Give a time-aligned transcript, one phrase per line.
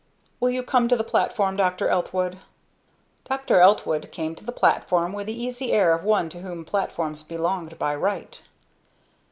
[0.39, 1.87] "Will you come to the platform, Dr.
[1.87, 2.39] Eltwood?"
[3.25, 3.59] Dr.
[3.59, 7.77] Eltwood came to the platform with the easy air of one to whom platforms belonged
[7.77, 8.41] by right.